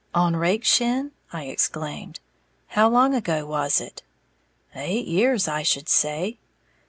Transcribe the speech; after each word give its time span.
"On 0.15 0.33
Rakeshin!" 0.35 1.11
I 1.31 1.43
exclaimed. 1.43 2.19
"How 2.69 2.89
long 2.89 3.13
ago 3.13 3.45
was 3.45 3.79
it?" 3.79 4.01
"Eight 4.73 5.05
years, 5.05 5.47
I 5.47 5.61
should 5.61 5.87
say." 5.89 6.39